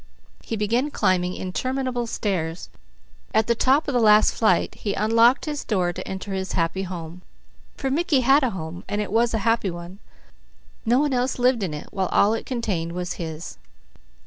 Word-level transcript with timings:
He 0.41 0.55
began 0.55 0.89
climbing 0.89 1.35
interminable 1.35 2.07
stairs. 2.07 2.69
At 3.35 3.45
the 3.45 3.53
top 3.53 3.87
of 3.87 3.93
the 3.93 3.99
last 3.99 4.33
flight 4.33 4.73
he 4.73 4.95
unlocked 4.95 5.45
his 5.45 5.63
door 5.63 5.93
to 5.93 6.07
enter 6.07 6.33
his 6.33 6.53
happy 6.53 6.81
home; 6.81 7.21
for 7.77 7.91
Mickey 7.91 8.21
had 8.21 8.41
a 8.41 8.49
home, 8.49 8.83
and 8.89 8.99
it 8.99 9.11
was 9.11 9.35
a 9.35 9.45
happy 9.45 9.69
one. 9.69 9.99
No 10.87 10.97
one 10.99 11.13
else 11.13 11.37
lived 11.37 11.61
in 11.61 11.71
it, 11.75 11.89
while 11.91 12.07
all 12.07 12.33
it 12.33 12.47
contained 12.47 12.93
was 12.93 13.13
his. 13.21 13.59